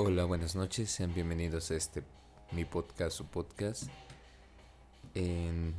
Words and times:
Hola, 0.00 0.26
buenas 0.26 0.54
noches, 0.54 0.92
sean 0.92 1.12
bienvenidos 1.12 1.72
a 1.72 1.74
este 1.74 2.04
mi 2.52 2.64
podcast 2.64 3.16
su 3.16 3.26
podcast. 3.26 3.88
En 5.12 5.74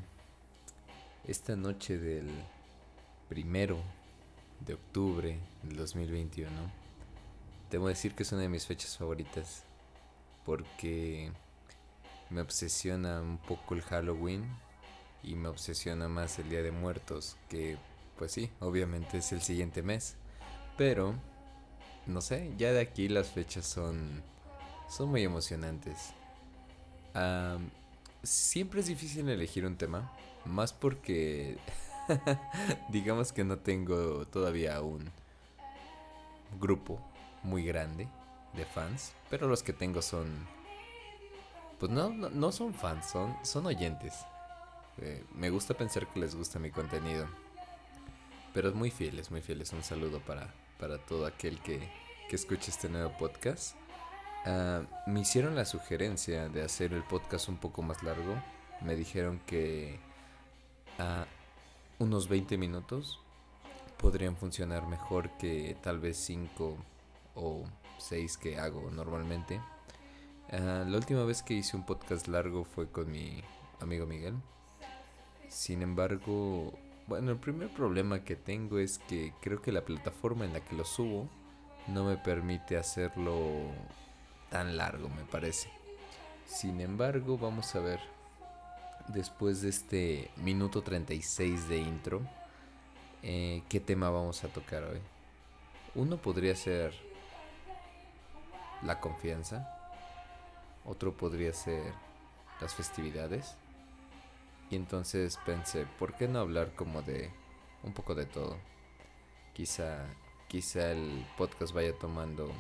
esta 1.26 1.56
noche 1.56 1.98
del 1.98 2.28
primero 3.30 3.80
de 4.60 4.74
octubre 4.74 5.40
del 5.64 5.78
2021, 5.78 6.52
debo 7.72 7.88
decir 7.88 8.14
que 8.14 8.24
es 8.24 8.32
una 8.34 8.42
de 8.42 8.50
mis 8.50 8.66
fechas 8.66 8.98
favoritas 8.98 9.64
porque 10.46 11.32
me 12.30 12.42
obsesiona 12.42 13.22
un 13.22 13.38
poco 13.38 13.74
el 13.74 13.84
Halloween 13.84 14.44
y 15.24 15.36
me 15.36 15.48
obsesiona 15.48 16.10
más 16.10 16.40
el 16.40 16.50
Día 16.50 16.62
de 16.62 16.72
Muertos, 16.72 17.38
que 17.48 17.78
pues 18.18 18.34
sí, 18.34 18.52
obviamente 18.60 19.20
es 19.20 19.32
el 19.32 19.42
siguiente 19.42 19.82
mes, 19.82 20.18
pero 20.78 21.16
no 22.10 22.22
sé, 22.22 22.52
ya 22.58 22.72
de 22.72 22.82
aquí 22.82 23.08
las 23.08 23.30
fechas 23.30 23.66
son, 23.66 24.22
son 24.90 25.10
muy 25.10 25.24
emocionantes. 25.24 26.14
siempre 28.24 28.82
es 28.82 28.88
difícil 28.88 29.30
elegir 29.30 29.66
un 29.66 29.76
tema, 29.76 30.12
más 30.46 30.74
porque 30.74 31.58
digamos 32.90 33.32
que 33.32 33.44
no 33.44 33.58
tengo 33.60 34.26
todavía 34.28 34.82
un 34.82 35.10
grupo 36.60 37.00
muy 37.44 37.64
grande 37.64 38.08
de 38.54 38.66
fans, 38.66 39.14
pero 39.30 39.48
los 39.48 39.64
que 39.64 39.74
tengo 39.74 40.02
son, 40.02 40.48
pues 41.80 41.92
no, 41.92 42.10
no, 42.10 42.52
son 42.52 42.74
fans, 42.74 43.10
son, 43.12 43.36
son 43.44 43.66
oyentes. 43.68 44.14
Eh, 44.98 45.24
me 45.36 45.50
gusta 45.50 45.74
pensar 45.76 46.08
que 46.08 46.20
les 46.20 46.36
gusta 46.36 46.60
mi 46.60 46.72
contenido, 46.72 47.28
pero 48.54 48.70
es 48.70 48.76
muy 48.76 48.92
fieles, 48.92 49.32
muy 49.32 49.42
fieles. 49.42 49.72
Un 49.72 49.84
saludo 49.84 50.20
para, 50.20 50.54
para 50.80 50.98
todo 50.98 51.26
aquel 51.26 51.60
que, 51.60 51.80
que 52.30 52.36
escuche 52.36 52.72
este 52.72 52.90
nuevo 52.90 53.16
podcast. 53.18 53.76
Ah, 54.46 54.82
me 55.06 55.22
hicieron 55.22 55.56
la 55.56 55.66
sugerencia 55.66 56.50
de 56.50 56.64
hacer 56.64 56.94
el 56.94 57.04
podcast 57.04 57.50
un 57.50 57.58
poco 57.58 57.82
más 57.82 58.02
largo. 58.04 58.36
Me 58.82 58.96
dijeron 58.96 59.42
que 59.46 60.00
a 60.98 61.26
unos 62.00 62.30
20 62.30 62.58
minutos 62.58 63.20
podrían 63.98 64.38
funcionar 64.38 64.88
mejor 64.88 65.30
que 65.38 65.76
tal 65.84 66.00
vez 66.00 66.18
5 66.18 66.78
o 67.36 67.66
6 67.98 68.38
que 68.38 68.58
hago 68.58 68.90
normalmente. 68.92 69.62
Ah, 70.52 70.86
la 70.88 70.98
última 70.98 71.26
vez 71.26 71.44
que 71.44 71.54
hice 71.54 71.76
un 71.76 71.86
podcast 71.86 72.28
largo 72.28 72.64
fue 72.64 72.90
con 72.90 73.12
mi 73.12 73.44
amigo 73.82 74.06
Miguel. 74.06 74.36
Sin 75.50 75.82
embargo, 75.82 76.74
bueno, 77.10 77.32
el 77.32 77.40
primer 77.40 77.70
problema 77.70 78.24
que 78.24 78.36
tengo 78.36 78.78
es 78.78 79.00
que 79.00 79.34
creo 79.42 79.64
que 79.64 79.72
la 79.72 79.84
plataforma 79.84 80.46
en 80.46 80.54
la 80.54 80.60
que 80.60 80.76
lo 80.76 80.86
subo 80.86 81.28
no 81.88 82.04
me 82.04 82.18
permite 82.18 82.78
hacerlo 82.78 83.50
tan 84.52 84.78
largo, 84.78 85.10
me 85.10 85.24
parece. 85.24 85.72
Sin 86.46 86.80
embargo, 86.80 87.40
vamos 87.40 87.76
a 87.76 87.80
ver, 87.80 88.00
después 89.08 89.64
de 89.64 89.70
este 89.70 90.30
minuto 90.38 90.84
36 90.84 91.68
de 91.68 91.78
intro, 91.80 92.22
eh, 93.24 93.64
qué 93.70 93.80
tema 93.80 94.12
vamos 94.12 94.44
a 94.44 94.50
tocar 94.50 94.84
hoy. 94.84 95.00
Uno 95.96 96.18
podría 96.18 96.56
ser 96.56 96.94
la 98.84 99.00
confianza, 99.00 99.68
otro 100.86 101.18
podría 101.18 101.54
ser 101.54 101.92
las 102.62 102.76
festividades 102.76 103.56
y 104.70 104.76
entonces 104.76 105.38
pensé, 105.46 105.86
¿por 105.98 106.16
qué 106.16 106.28
no 106.28 106.40
hablar 106.40 106.76
como 106.76 107.02
de 107.02 107.32
un 107.84 107.94
poco 107.94 108.16
de 108.16 108.26
todo? 108.26 108.58
Quizá, 109.54 110.06
quizá 110.48 110.92
el 110.92 111.26
podcast 111.38 111.74
vaya 111.74 111.98
tomando 111.98 112.52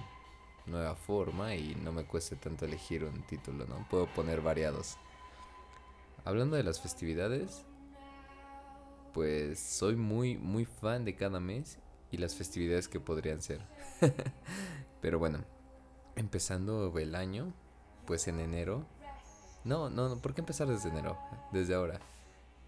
nueva 0.65 0.95
forma 0.95 1.55
y 1.55 1.75
no 1.75 1.91
me 1.91 2.05
cueste 2.05 2.35
tanto 2.35 2.65
elegir 2.65 3.03
un 3.03 3.21
título, 3.23 3.65
¿no? 3.65 3.87
Puedo 3.89 4.07
poner 4.07 4.41
variados. 4.41 4.97
Hablando 6.25 6.55
de 6.55 6.63
las 6.63 6.81
festividades, 6.81 7.65
pues 9.13 9.59
soy 9.59 9.95
muy, 9.95 10.37
muy 10.37 10.65
fan 10.65 11.05
de 11.05 11.15
cada 11.15 11.39
mes 11.39 11.79
y 12.11 12.17
las 12.17 12.35
festividades 12.35 12.87
que 12.87 12.99
podrían 12.99 13.41
ser. 13.41 13.61
Pero 15.01 15.19
bueno, 15.19 15.43
empezando 16.15 16.97
el 16.97 17.15
año, 17.15 17.53
pues 18.05 18.27
en 18.27 18.39
enero 18.39 18.85
no, 19.63 19.89
no, 19.89 20.17
¿por 20.17 20.33
qué 20.33 20.41
empezar 20.41 20.67
desde 20.67 20.89
enero? 20.89 21.17
Desde 21.51 21.75
ahora. 21.75 21.99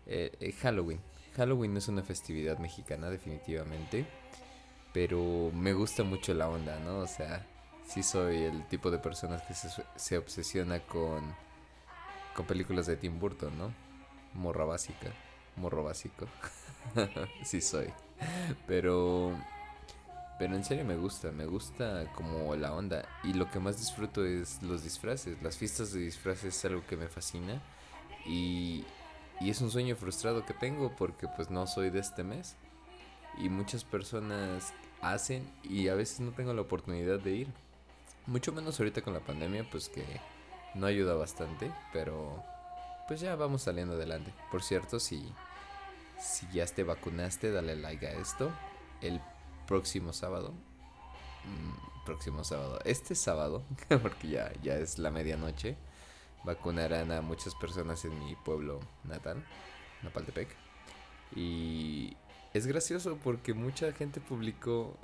Eh, 0.05 0.31
eh, 0.39 0.51
Halloween. 0.53 0.99
Halloween 1.35 1.73
no 1.73 1.79
es 1.79 1.87
una 1.87 2.03
festividad 2.03 2.57
mexicana, 2.57 3.09
definitivamente. 3.09 4.05
Pero 4.93 5.51
me 5.53 5.73
gusta 5.73 6.03
mucho 6.03 6.33
la 6.33 6.49
onda, 6.49 6.79
¿no? 6.79 6.99
O 6.99 7.07
sea, 7.07 7.45
sí 7.85 8.03
soy 8.03 8.43
el 8.43 8.67
tipo 8.67 8.91
de 8.91 8.97
personas 8.97 9.41
que 9.43 9.53
se, 9.53 9.69
se 9.95 10.17
obsesiona 10.17 10.81
con, 10.81 11.33
con 12.35 12.45
películas 12.45 12.87
de 12.87 12.97
Tim 12.97 13.19
Burton, 13.19 13.57
¿no? 13.57 13.73
Morra 14.33 14.65
básica. 14.65 15.11
Morro 15.55 15.83
básico. 15.83 16.27
sí 17.43 17.61
soy. 17.61 17.87
Pero 18.67 19.35
pero 20.41 20.55
en 20.55 20.63
serio 20.63 20.83
me 20.83 20.95
gusta, 20.97 21.31
me 21.31 21.45
gusta 21.45 22.11
como 22.15 22.55
la 22.55 22.73
onda. 22.73 23.07
Y 23.23 23.33
lo 23.33 23.51
que 23.51 23.59
más 23.59 23.77
disfruto 23.77 24.25
es 24.25 24.59
los 24.63 24.83
disfraces. 24.83 25.39
Las 25.43 25.55
fiestas 25.55 25.93
de 25.93 25.99
disfraces 25.99 26.57
es 26.57 26.65
algo 26.65 26.83
que 26.87 26.97
me 26.97 27.07
fascina. 27.07 27.61
Y, 28.25 28.83
y 29.39 29.51
es 29.51 29.61
un 29.61 29.69
sueño 29.69 29.95
frustrado 29.95 30.43
que 30.43 30.55
tengo 30.55 30.95
porque 30.95 31.27
pues 31.35 31.51
no 31.51 31.67
soy 31.67 31.91
de 31.91 31.99
este 31.99 32.23
mes. 32.23 32.55
Y 33.37 33.49
muchas 33.49 33.83
personas 33.83 34.73
hacen 35.03 35.47
y 35.63 35.89
a 35.89 35.93
veces 35.93 36.21
no 36.21 36.31
tengo 36.31 36.55
la 36.55 36.61
oportunidad 36.61 37.19
de 37.19 37.35
ir. 37.35 37.47
Mucho 38.25 38.51
menos 38.51 38.79
ahorita 38.79 39.03
con 39.03 39.13
la 39.13 39.19
pandemia, 39.19 39.69
pues 39.69 39.89
que 39.89 40.03
no 40.73 40.87
ayuda 40.87 41.13
bastante. 41.13 41.71
Pero 41.93 42.43
pues 43.07 43.19
ya 43.19 43.35
vamos 43.35 43.61
saliendo 43.61 43.93
adelante. 43.93 44.33
Por 44.49 44.63
cierto, 44.63 44.99
si, 44.99 45.23
si 46.19 46.47
ya 46.51 46.65
te 46.65 46.83
vacunaste, 46.83 47.51
dale 47.51 47.75
like 47.75 48.07
a 48.07 48.13
esto. 48.13 48.51
El 49.01 49.21
próximo 49.71 50.11
sábado. 50.11 50.53
Mm, 51.45 52.03
próximo 52.05 52.43
sábado. 52.43 52.79
Este 52.83 53.15
sábado, 53.15 53.63
porque 54.01 54.27
ya, 54.27 54.51
ya 54.61 54.75
es 54.75 54.99
la 54.99 55.11
medianoche, 55.11 55.77
vacunarán 56.43 57.09
a 57.13 57.21
muchas 57.21 57.55
personas 57.55 58.03
en 58.03 58.19
mi 58.19 58.35
pueblo 58.35 58.81
natal, 59.05 59.45
Napaltepec. 60.03 60.49
Y 61.37 62.17
es 62.53 62.67
gracioso 62.67 63.17
porque 63.23 63.53
mucha 63.53 63.93
gente 63.93 64.19
publicó 64.19 64.97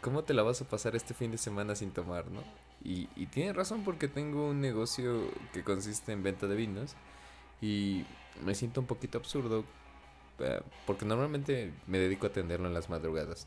cómo 0.00 0.24
te 0.24 0.34
la 0.34 0.42
vas 0.42 0.60
a 0.62 0.64
pasar 0.64 0.96
este 0.96 1.14
fin 1.14 1.30
de 1.30 1.38
semana 1.38 1.76
sin 1.76 1.92
tomar, 1.92 2.26
¿no? 2.28 2.42
Y, 2.82 3.08
y 3.14 3.26
tiene 3.26 3.52
razón 3.52 3.84
porque 3.84 4.08
tengo 4.08 4.48
un 4.48 4.60
negocio 4.60 5.30
que 5.52 5.62
consiste 5.62 6.10
en 6.10 6.24
venta 6.24 6.48
de 6.48 6.56
vinos 6.56 6.96
y 7.60 8.04
me 8.44 8.56
siento 8.56 8.80
un 8.80 8.88
poquito 8.88 9.16
absurdo 9.18 9.64
eh, 10.40 10.60
porque 10.86 11.04
normalmente 11.04 11.72
me 11.86 11.98
dedico 11.98 12.26
a 12.26 12.30
atenderlo 12.30 12.66
en 12.66 12.74
las 12.74 12.88
madrugadas. 12.90 13.46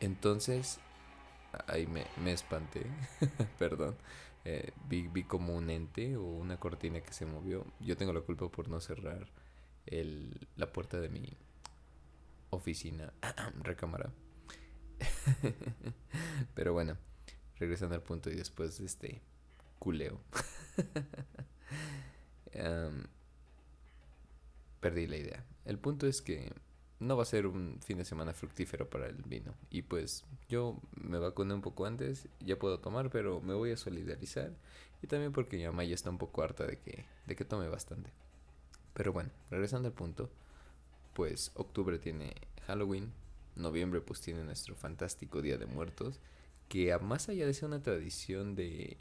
Entonces, 0.00 0.80
ahí 1.66 1.86
me, 1.86 2.06
me 2.22 2.32
espanté, 2.32 2.86
perdón. 3.58 3.96
Eh, 4.44 4.72
vi, 4.88 5.08
vi, 5.08 5.24
como 5.24 5.54
un 5.54 5.70
ente 5.70 6.16
o 6.16 6.24
una 6.24 6.58
cortina 6.58 7.00
que 7.00 7.12
se 7.12 7.24
movió. 7.24 7.64
Yo 7.80 7.96
tengo 7.96 8.12
la 8.12 8.20
culpa 8.20 8.50
por 8.50 8.68
no 8.68 8.80
cerrar 8.80 9.26
el, 9.86 10.48
la 10.56 10.70
puerta 10.72 11.00
de 11.00 11.08
mi 11.08 11.36
oficina, 12.50 13.12
recámara. 13.62 14.12
Pero 16.54 16.72
bueno, 16.74 16.98
regresando 17.58 17.94
al 17.94 18.02
punto 18.02 18.30
y 18.30 18.34
después 18.34 18.78
de 18.78 18.86
este 18.86 19.22
culeo. 19.78 20.20
perdí 24.80 25.06
la 25.06 25.16
idea. 25.16 25.44
El 25.64 25.78
punto 25.78 26.06
es 26.06 26.20
que 26.20 26.52
no 27.04 27.16
va 27.16 27.22
a 27.22 27.26
ser 27.26 27.46
un 27.46 27.78
fin 27.82 27.98
de 27.98 28.04
semana 28.04 28.32
fructífero 28.32 28.88
para 28.88 29.06
el 29.06 29.22
vino. 29.22 29.54
Y 29.70 29.82
pues 29.82 30.24
yo 30.48 30.80
me 30.96 31.18
vacuné 31.18 31.54
un 31.54 31.60
poco 31.60 31.86
antes, 31.86 32.28
ya 32.40 32.58
puedo 32.58 32.80
tomar, 32.80 33.10
pero 33.10 33.40
me 33.40 33.54
voy 33.54 33.72
a 33.72 33.76
solidarizar. 33.76 34.52
Y 35.02 35.06
también 35.06 35.32
porque 35.32 35.56
mi 35.56 35.66
mamá 35.66 35.84
ya 35.84 35.94
está 35.94 36.10
un 36.10 36.18
poco 36.18 36.42
harta 36.42 36.66
de 36.66 36.78
que, 36.78 37.04
de 37.26 37.36
que 37.36 37.44
tome 37.44 37.68
bastante. 37.68 38.10
Pero 38.94 39.12
bueno, 39.12 39.30
regresando 39.50 39.88
al 39.88 39.94
punto, 39.94 40.30
pues 41.12 41.52
octubre 41.54 41.98
tiene 41.98 42.34
Halloween, 42.66 43.12
noviembre 43.56 44.00
pues 44.00 44.20
tiene 44.20 44.44
nuestro 44.44 44.74
fantástico 44.74 45.42
Día 45.42 45.58
de 45.58 45.66
Muertos, 45.66 46.20
que 46.68 46.96
más 46.98 47.28
allá 47.28 47.46
de 47.46 47.54
ser 47.54 47.68
una 47.68 47.82
tradición 47.82 48.54
de... 48.54 48.96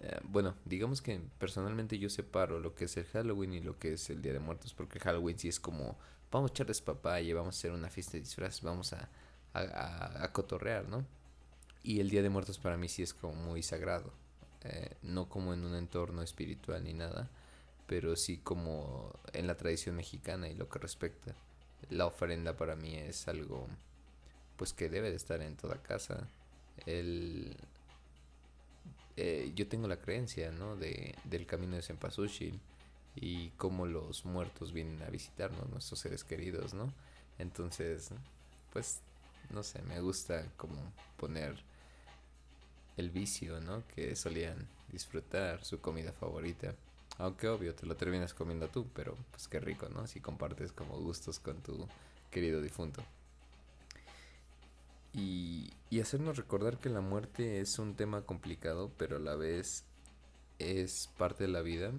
Eh, 0.00 0.20
bueno, 0.24 0.54
digamos 0.64 1.00
que 1.00 1.20
personalmente 1.38 1.98
yo 1.98 2.10
separo 2.10 2.60
lo 2.60 2.74
que 2.74 2.84
es 2.84 2.96
el 2.96 3.06
Halloween 3.06 3.54
y 3.54 3.60
lo 3.60 3.78
que 3.78 3.94
es 3.94 4.10
el 4.10 4.22
Día 4.22 4.32
de 4.32 4.40
Muertos, 4.40 4.74
porque 4.74 5.00
Halloween 5.00 5.38
sí 5.38 5.48
es 5.48 5.58
como 5.58 5.96
vamos 6.30 6.50
a 6.50 6.52
echarles 6.52 6.80
papaya, 6.80 7.34
vamos 7.34 7.56
a 7.56 7.58
hacer 7.58 7.72
una 7.72 7.88
fiesta 7.88 8.12
de 8.12 8.20
disfraces, 8.20 8.62
vamos 8.62 8.92
a, 8.92 9.08
a, 9.54 10.32
cotorrear, 10.32 10.88
¿no? 10.88 11.06
Y 11.82 12.00
el 12.00 12.10
Día 12.10 12.22
de 12.22 12.28
Muertos 12.28 12.58
para 12.58 12.76
mí 12.76 12.88
sí 12.88 13.02
es 13.02 13.14
como 13.14 13.34
muy 13.34 13.62
sagrado, 13.62 14.12
eh, 14.64 14.96
no 15.02 15.28
como 15.28 15.54
en 15.54 15.64
un 15.64 15.74
entorno 15.74 16.22
espiritual 16.22 16.84
ni 16.84 16.92
nada, 16.92 17.30
pero 17.86 18.16
sí 18.16 18.38
como 18.38 19.12
en 19.32 19.46
la 19.46 19.56
tradición 19.56 19.96
mexicana 19.96 20.48
y 20.48 20.54
lo 20.54 20.68
que 20.68 20.78
respecta. 20.78 21.34
La 21.90 22.06
ofrenda 22.06 22.56
para 22.56 22.74
mí 22.74 22.96
es 22.96 23.28
algo 23.28 23.68
pues 24.56 24.72
que 24.72 24.88
debe 24.88 25.10
de 25.10 25.16
estar 25.16 25.40
en 25.42 25.56
toda 25.56 25.82
casa. 25.82 26.28
El 26.86 27.56
eh, 29.16 29.52
yo 29.54 29.66
tengo 29.66 29.88
la 29.88 29.98
creencia, 29.98 30.50
¿no? 30.50 30.76
De, 30.76 31.14
del 31.24 31.46
camino 31.46 31.76
de 31.76 31.82
Cempasúchil 31.82 32.60
y 33.14 33.48
cómo 33.50 33.86
los 33.86 34.24
muertos 34.24 34.72
vienen 34.72 35.02
a 35.02 35.10
visitarnos, 35.10 35.68
nuestros 35.70 36.00
seres 36.00 36.22
queridos, 36.24 36.74
¿no? 36.74 36.92
Entonces, 37.38 38.10
pues, 38.72 39.00
no 39.50 39.62
sé, 39.62 39.82
me 39.82 40.00
gusta 40.00 40.46
como 40.56 40.76
poner 41.16 41.56
el 42.96 43.10
vicio, 43.10 43.60
¿no? 43.60 43.82
Que 43.94 44.14
solían 44.16 44.68
disfrutar, 44.92 45.64
su 45.64 45.80
comida 45.80 46.12
favorita. 46.12 46.74
Aunque 47.18 47.48
obvio, 47.48 47.74
te 47.74 47.86
lo 47.86 47.96
terminas 47.96 48.34
comiendo 48.34 48.68
tú, 48.68 48.86
pero 48.94 49.16
pues 49.30 49.48
qué 49.48 49.60
rico, 49.60 49.88
¿no? 49.88 50.06
Si 50.06 50.20
compartes 50.20 50.72
como 50.72 50.98
gustos 50.98 51.38
con 51.38 51.56
tu 51.62 51.88
querido 52.30 52.60
difunto. 52.60 53.02
Y, 55.16 55.72
y 55.88 56.00
hacernos 56.00 56.36
recordar 56.36 56.78
que 56.78 56.90
la 56.90 57.00
muerte 57.00 57.60
es 57.60 57.78
un 57.78 57.96
tema 57.96 58.22
complicado, 58.22 58.92
pero 58.98 59.16
a 59.16 59.20
la 59.20 59.34
vez 59.34 59.84
es 60.58 61.10
parte 61.16 61.44
de 61.44 61.48
la 61.48 61.62
vida 61.62 61.92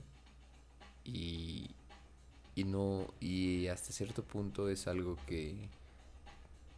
y, 1.04 1.72
y 2.56 2.64
no 2.64 3.08
y 3.20 3.68
hasta 3.68 3.92
cierto 3.92 4.24
punto 4.24 4.70
es 4.70 4.88
algo 4.88 5.18
que, 5.26 5.70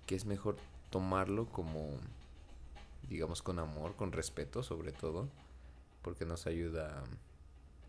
que 0.05 0.15
es 0.15 0.25
mejor 0.25 0.57
tomarlo 0.89 1.47
como 1.49 1.91
digamos 3.09 3.41
con 3.41 3.59
amor, 3.59 3.95
con 3.95 4.11
respeto 4.11 4.61
sobre 4.61 4.91
todo, 4.91 5.27
porque 6.03 6.25
nos 6.25 6.47
ayuda 6.47 7.03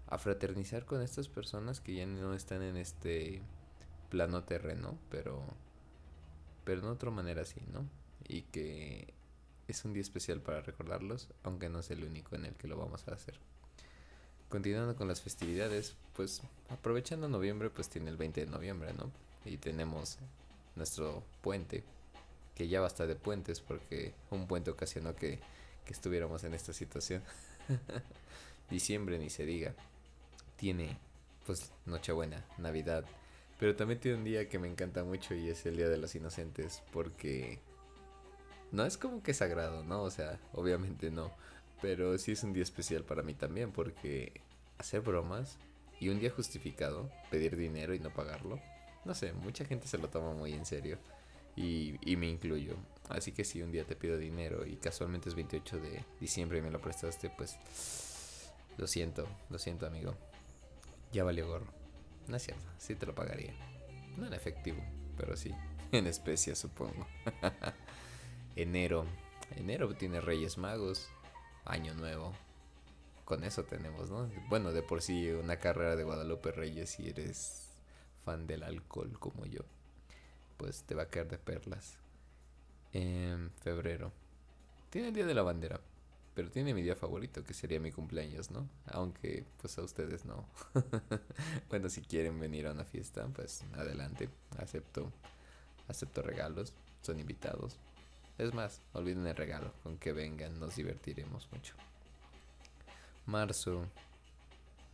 a 0.06 0.18
fraternizar 0.18 0.86
con 0.86 1.02
estas 1.02 1.28
personas 1.28 1.80
que 1.80 1.94
ya 1.94 2.06
no 2.06 2.34
están 2.34 2.62
en 2.62 2.76
este 2.76 3.42
plano 4.08 4.44
terreno, 4.44 4.98
pero 5.10 5.42
pero 6.64 6.82
de 6.82 6.88
otra 6.88 7.10
manera 7.10 7.44
sí, 7.44 7.60
¿no? 7.72 7.99
Y 8.30 8.42
que 8.42 9.12
es 9.66 9.84
un 9.84 9.92
día 9.92 10.02
especial 10.02 10.40
para 10.40 10.60
recordarlos, 10.62 11.28
aunque 11.42 11.68
no 11.68 11.80
es 11.80 11.90
el 11.90 12.04
único 12.04 12.36
en 12.36 12.44
el 12.44 12.54
que 12.54 12.68
lo 12.68 12.76
vamos 12.76 13.08
a 13.08 13.14
hacer. 13.14 13.34
Continuando 14.48 14.94
con 14.94 15.08
las 15.08 15.20
festividades, 15.20 15.96
pues 16.14 16.40
aprovechando 16.68 17.28
noviembre, 17.28 17.70
pues 17.70 17.88
tiene 17.88 18.08
el 18.08 18.16
20 18.16 18.44
de 18.44 18.50
noviembre, 18.50 18.92
¿no? 18.92 19.10
Y 19.44 19.56
tenemos 19.56 20.18
nuestro 20.76 21.24
puente, 21.40 21.82
que 22.54 22.68
ya 22.68 22.80
basta 22.80 23.06
de 23.06 23.16
puentes 23.16 23.60
porque 23.60 24.14
un 24.30 24.46
puente 24.46 24.70
ocasionó 24.70 25.16
que, 25.16 25.40
que 25.84 25.92
estuviéramos 25.92 26.44
en 26.44 26.54
esta 26.54 26.72
situación. 26.72 27.22
Diciembre 28.70 29.18
ni 29.18 29.28
se 29.28 29.44
diga. 29.44 29.74
Tiene 30.56 30.98
pues 31.46 31.72
Nochebuena, 31.84 32.44
Navidad, 32.58 33.04
pero 33.58 33.76
también 33.76 33.98
tiene 33.98 34.18
un 34.18 34.24
día 34.24 34.48
que 34.48 34.58
me 34.58 34.68
encanta 34.68 35.04
mucho 35.04 35.34
y 35.34 35.48
es 35.48 35.66
el 35.66 35.76
Día 35.76 35.88
de 35.88 35.98
los 35.98 36.14
Inocentes 36.14 36.82
porque 36.92 37.58
no 38.72 38.84
es 38.84 38.96
como 38.96 39.22
que 39.22 39.34
sagrado, 39.34 39.84
¿no? 39.84 40.02
O 40.02 40.10
sea, 40.10 40.38
obviamente 40.52 41.10
no, 41.10 41.32
pero 41.80 42.16
sí 42.18 42.32
es 42.32 42.42
un 42.42 42.52
día 42.52 42.62
especial 42.62 43.04
para 43.04 43.22
mí 43.22 43.34
también 43.34 43.72
porque 43.72 44.40
hacer 44.78 45.00
bromas 45.00 45.58
y 45.98 46.08
un 46.08 46.20
día 46.20 46.30
justificado, 46.30 47.10
pedir 47.30 47.56
dinero 47.56 47.94
y 47.94 47.98
no 47.98 48.10
pagarlo, 48.10 48.60
no 49.04 49.14
sé, 49.14 49.32
mucha 49.32 49.64
gente 49.64 49.86
se 49.86 49.98
lo 49.98 50.08
toma 50.08 50.32
muy 50.32 50.52
en 50.52 50.66
serio 50.66 50.98
y, 51.56 51.96
y 52.02 52.16
me 52.16 52.28
incluyo. 52.28 52.76
Así 53.08 53.32
que 53.32 53.44
si 53.44 53.60
un 53.60 53.72
día 53.72 53.84
te 53.84 53.96
pido 53.96 54.16
dinero 54.16 54.64
y 54.66 54.76
casualmente 54.76 55.28
es 55.28 55.34
28 55.34 55.78
de 55.78 56.04
diciembre 56.20 56.58
y 56.58 56.62
me 56.62 56.70
lo 56.70 56.80
prestaste, 56.80 57.28
pues 57.30 57.58
lo 58.76 58.86
siento, 58.86 59.26
lo 59.50 59.58
siento 59.58 59.86
amigo. 59.86 60.14
Ya 61.12 61.24
valió 61.24 61.48
gorro. 61.48 61.66
No 62.28 62.36
es 62.36 62.44
cierto, 62.44 62.64
sí 62.78 62.94
te 62.94 63.06
lo 63.06 63.14
pagaría. 63.14 63.52
No 64.16 64.26
en 64.26 64.32
efectivo, 64.32 64.82
pero 65.16 65.36
sí, 65.36 65.52
en 65.92 66.06
especie 66.06 66.54
supongo. 66.54 67.06
Enero. 68.56 69.06
Enero 69.56 69.94
tiene 69.94 70.20
Reyes 70.20 70.58
Magos. 70.58 71.08
Año 71.64 71.94
Nuevo. 71.94 72.32
Con 73.24 73.44
eso 73.44 73.64
tenemos, 73.64 74.10
¿no? 74.10 74.28
Bueno, 74.48 74.72
de 74.72 74.82
por 74.82 75.02
sí 75.02 75.30
una 75.30 75.56
carrera 75.56 75.94
de 75.94 76.04
Guadalupe 76.04 76.50
Reyes 76.50 76.90
si 76.90 77.08
eres 77.08 77.68
fan 78.24 78.46
del 78.46 78.62
alcohol 78.62 79.18
como 79.18 79.46
yo. 79.46 79.60
Pues 80.56 80.82
te 80.82 80.94
va 80.94 81.04
a 81.04 81.08
caer 81.08 81.28
de 81.28 81.38
perlas. 81.38 81.96
En 82.92 83.50
febrero. 83.62 84.12
Tiene 84.90 85.08
el 85.08 85.14
Día 85.14 85.26
de 85.26 85.34
la 85.34 85.42
Bandera. 85.42 85.80
Pero 86.34 86.50
tiene 86.50 86.74
mi 86.74 86.82
día 86.82 86.94
favorito, 86.94 87.44
que 87.44 87.54
sería 87.54 87.80
mi 87.80 87.92
cumpleaños, 87.92 88.50
¿no? 88.50 88.68
Aunque 88.86 89.44
pues 89.60 89.76
a 89.78 89.82
ustedes 89.82 90.24
no. 90.24 90.48
bueno, 91.68 91.88
si 91.88 92.02
quieren 92.02 92.38
venir 92.38 92.66
a 92.66 92.72
una 92.72 92.84
fiesta, 92.84 93.26
pues 93.28 93.64
adelante. 93.74 94.28
Acepto. 94.58 95.12
Acepto 95.88 96.22
regalos. 96.22 96.72
Son 97.02 97.18
invitados. 97.18 97.78
Es 98.40 98.54
más, 98.54 98.80
olviden 98.94 99.26
el 99.26 99.36
regalo, 99.36 99.70
con 99.82 99.98
que 99.98 100.14
vengan 100.14 100.58
nos 100.58 100.74
divertiremos 100.74 101.46
mucho. 101.52 101.74
Marzo. 103.26 103.84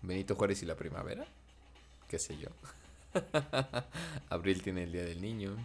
Benito 0.03 0.35
Juárez 0.35 0.65
y 0.65 0.67
la 0.67 0.75
primavera. 0.75 1.25
¿Qué 2.09 2.19
sé 2.19 2.37
yo? 2.39 2.49
Abril 4.31 4.63
tiene 4.63 4.83
el 4.83 4.91
Día 4.91 5.05
del 5.05 5.23
Niño. 5.23 5.57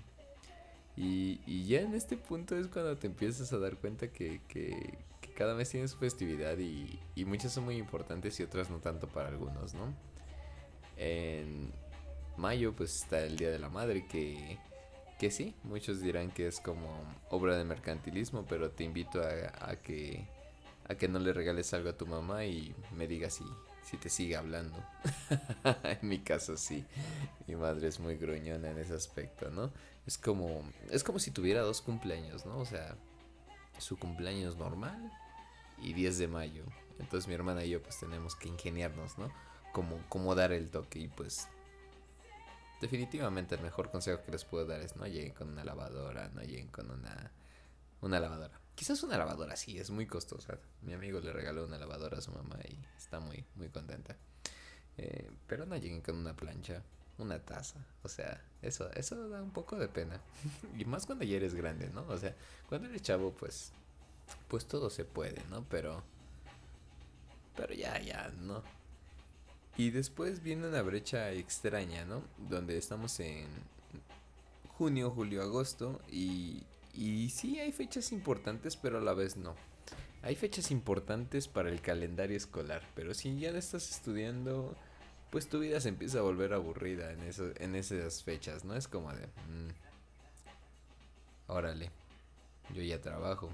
Y, 0.96 1.42
y, 1.48 1.66
ya 1.66 1.82
en 1.82 1.96
este 1.96 2.18
punto 2.18 2.56
es 2.56 2.68
cuando 2.68 2.96
te 2.98 3.08
empiezas 3.08 3.52
a 3.52 3.58
dar 3.58 3.76
cuenta 3.78 4.10
que, 4.10 4.42
que, 4.48 5.00
cada 5.36 5.56
mes 5.56 5.72
tiene 5.72 5.88
su 5.88 5.98
festividad 5.98 6.60
y, 6.60 7.00
y, 7.16 7.26
muchas 7.26 7.52
son 7.52 7.64
muy 7.64 7.78
importantes 7.78 8.40
y 8.40 8.44
otras 8.44 8.70
no 8.70 8.78
tanto 8.78 9.08
para 9.08 9.30
algunos, 9.30 9.74
¿no? 9.74 9.92
En 10.98 11.72
mayo 12.38 12.76
pues 12.76 13.02
está 13.02 13.24
el 13.24 13.38
Día 13.38 13.50
de 13.50 13.58
la 13.58 13.70
Madre 13.70 14.06
que 14.06 14.60
que 15.22 15.30
sí, 15.30 15.54
muchos 15.62 16.02
dirán 16.02 16.32
que 16.32 16.48
es 16.48 16.60
como 16.60 16.90
obra 17.30 17.56
de 17.56 17.64
mercantilismo, 17.64 18.44
pero 18.50 18.72
te 18.72 18.84
invito 18.84 19.22
a, 19.22 19.70
a, 19.70 19.76
que 19.76 20.26
a 20.88 20.96
que 20.96 21.08
no 21.08 21.20
le 21.20 21.32
regales 21.32 21.76
algo 21.76 21.92
a 21.92 21.94
tu 21.96 22.08
mamá 22.08 22.44
y 22.46 22.74
me 22.98 23.06
digas 23.06 23.36
si, 23.36 23.44
si 23.84 23.98
te 23.98 24.10
sigue 24.10 24.36
hablando. 24.36 24.84
en 25.84 26.10
mi 26.10 26.18
caso 26.22 26.58
sí, 26.58 26.84
mi 27.46 27.56
madre 27.56 27.90
es 27.90 28.00
muy 28.00 28.16
gruñona 28.16 28.72
en 28.72 28.80
ese 28.80 28.96
aspecto, 28.96 29.52
¿no? 29.52 29.72
Es 30.08 30.18
como 30.18 30.64
es 30.90 31.04
como 31.04 31.20
si 31.20 31.30
tuviera 31.30 31.62
dos 31.62 31.84
cumpleaños, 31.84 32.48
¿no? 32.48 32.58
O 32.58 32.66
sea, 32.66 32.98
su 33.78 34.00
cumpleaños 34.00 34.58
normal 34.58 35.12
y 35.78 35.94
10 35.94 36.18
de 36.18 36.28
mayo. 36.30 36.64
Entonces 36.98 37.28
mi 37.28 37.36
hermana 37.36 37.64
y 37.64 37.70
yo 37.70 37.84
pues 37.84 38.00
tenemos 38.00 38.36
que 38.36 38.50
ingeniarnos, 38.50 39.20
¿no? 39.20 39.32
Como, 39.72 40.00
como 40.10 40.34
dar 40.34 40.52
el 40.52 40.72
toque 40.72 40.98
y 40.98 41.08
pues 41.10 41.48
definitivamente 42.82 43.56
el 43.56 43.62
mejor 43.62 43.92
consejo 43.92 44.22
que 44.24 44.32
les 44.32 44.44
puedo 44.44 44.66
dar 44.66 44.82
es 44.82 44.96
no 44.96 45.06
lleguen 45.06 45.34
con 45.34 45.50
una 45.50 45.64
lavadora, 45.64 46.30
no 46.34 46.42
lleguen 46.42 46.68
con 46.68 46.90
una, 46.90 47.32
una 48.02 48.20
lavadora. 48.20 48.60
Quizás 48.76 49.04
una 49.04 49.18
lavadora 49.18 49.56
sí, 49.56 49.78
es 49.78 49.92
muy 49.92 50.08
costosa. 50.08 50.58
Mi 50.82 50.94
amigo 50.94 51.20
le 51.20 51.32
regaló 51.32 51.66
una 51.66 51.78
lavadora 51.78 52.18
a 52.18 52.22
su 52.22 52.32
mamá 52.32 52.58
y 52.68 52.78
está 52.98 53.20
muy, 53.20 53.46
muy 53.56 53.70
contenta. 53.70 54.18
Eh, 54.98 55.30
pero 55.48 55.66
no 55.66 55.78
lleguen 55.78 56.02
con 56.02 56.16
una 56.16 56.36
plancha, 56.36 56.82
una 57.20 57.40
taza. 57.40 57.86
O 58.04 58.10
sea, 58.10 58.44
eso, 58.64 58.92
eso 58.94 59.30
da 59.30 59.42
un 59.44 59.52
poco 59.52 59.78
de 59.78 59.88
pena. 59.88 60.20
y 60.78 60.84
más 60.86 61.06
cuando 61.06 61.24
ya 61.24 61.38
eres 61.38 61.54
grande, 61.54 61.90
¿no? 61.90 62.06
O 62.08 62.18
sea, 62.18 62.36
cuando 62.68 62.90
eres 62.90 63.04
chavo, 63.04 63.32
pues, 63.32 63.72
pues 64.48 64.66
todo 64.66 64.90
se 64.90 65.06
puede, 65.06 65.44
¿no? 65.52 65.64
Pero, 65.70 66.04
pero 67.56 67.74
ya, 67.76 68.02
ya, 68.02 68.32
no. 68.40 68.64
Y 69.78 69.92
después 69.92 70.44
viene 70.44 70.68
una 70.68 70.82
brecha 70.82 71.32
extraña, 71.32 72.06
¿no? 72.06 72.24
Donde 72.50 72.78
estamos 72.78 73.20
en 73.20 73.48
junio, 74.68 75.12
julio, 75.12 75.42
agosto 75.42 76.02
y, 76.12 76.64
y 76.94 77.30
sí 77.30 77.60
hay 77.60 77.72
fechas 77.72 78.12
importantes, 78.12 78.76
pero 78.76 78.98
a 78.98 79.02
la 79.02 79.14
vez 79.14 79.38
no. 79.38 79.56
Hay 80.24 80.36
fechas 80.36 80.70
importantes 80.72 81.48
para 81.48 81.70
el 81.70 81.82
calendario 81.82 82.38
escolar, 82.38 82.84
pero 82.96 83.14
si 83.14 83.40
ya 83.40 83.50
estás 83.52 83.90
estudiando, 83.90 84.76
pues 85.32 85.50
tu 85.50 85.60
vida 85.60 85.80
se 85.82 85.90
empieza 85.90 86.20
a 86.20 86.24
volver 86.24 86.54
aburrida 86.54 87.12
en, 87.12 87.22
eso, 87.22 87.52
en 87.58 87.76
esas 87.76 88.24
fechas, 88.24 88.64
¿no? 88.66 88.76
Es 88.76 88.88
como 88.88 89.12
de... 89.14 89.26
Mmm, 89.26 89.70
órale, 91.48 91.92
yo 92.74 92.84
ya 92.84 93.02
trabajo. 93.02 93.50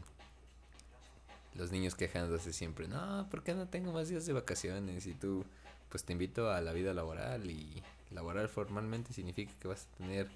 Los 1.56 1.72
niños 1.72 1.96
quejándose 1.96 2.54
siempre, 2.54 2.88
no, 2.88 3.28
¿por 3.30 3.44
qué 3.44 3.54
no 3.54 3.68
tengo 3.68 3.92
más 3.92 4.10
días 4.10 4.26
de 4.26 4.34
vacaciones? 4.34 5.08
Y 5.08 5.14
tú 5.14 5.46
pues 5.90 6.04
te 6.04 6.14
invito 6.14 6.52
a 6.52 6.62
la 6.62 6.74
vida 6.74 6.94
laboral 6.94 7.50
y 7.50 7.84
laboral 8.12 8.50
formalmente 8.50 9.14
significa 9.14 9.54
que 9.60 9.68
vas 9.68 9.86
a 9.86 9.98
tener 9.98 10.30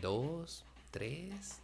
dos, 0.00 0.64
tres, 0.90 1.60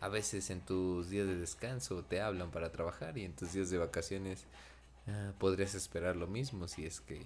a 0.00 0.08
veces 0.08 0.50
en 0.50 0.60
tus 0.60 1.08
días 1.08 1.26
de 1.26 1.36
descanso 1.36 2.02
te 2.02 2.20
hablan 2.20 2.50
para 2.50 2.70
trabajar 2.70 3.16
y 3.18 3.24
en 3.24 3.34
tus 3.34 3.52
días 3.52 3.70
de 3.70 3.78
vacaciones 3.78 4.44
uh, 5.06 5.32
podrías 5.38 5.74
esperar 5.74 6.16
lo 6.16 6.26
mismo 6.26 6.68
si 6.68 6.84
es 6.84 7.00
que 7.00 7.20